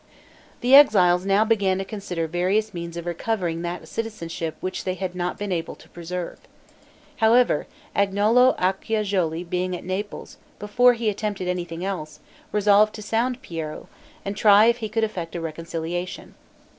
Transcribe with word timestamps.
The 0.61 0.73
exiles 0.73 1.27
now 1.27 1.45
began 1.45 1.77
to 1.77 1.85
consider 1.85 2.25
various 2.25 2.73
means 2.73 2.97
of 2.97 3.05
recovering 3.05 3.61
that 3.61 3.87
citizenship 3.87 4.55
which 4.59 4.83
they 4.83 4.95
had 4.95 5.13
not 5.13 5.37
been 5.37 5.51
able 5.51 5.75
to 5.75 5.87
preserve. 5.89 6.39
However, 7.17 7.67
Agnolo 7.95 8.55
Acciajuoli 8.57 9.47
being 9.47 9.75
at 9.77 9.83
Naples, 9.85 10.37
before 10.57 10.93
he 10.93 11.07
attempted 11.07 11.47
anything 11.47 11.85
else, 11.85 12.19
resolved 12.51 12.95
to 12.95 13.03
sound 13.03 13.43
Piero, 13.43 13.87
and 14.25 14.35
try 14.35 14.65
if 14.65 14.77
he 14.77 14.89
could 14.89 15.03
effect 15.03 15.35
a 15.35 15.39
reconciliation. 15.39 16.33